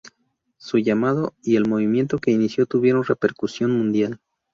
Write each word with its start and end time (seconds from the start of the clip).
Su 0.57 0.79
llamado 0.79 1.35
y 1.43 1.57
el 1.57 1.67
movimiento 1.67 2.17
que 2.17 2.31
inició 2.31 2.65
tuvieron 2.65 3.03
repercusión 3.03 3.69
mundial. 3.77 4.19